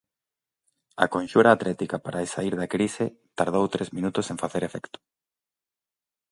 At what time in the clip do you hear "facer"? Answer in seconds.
4.43-4.63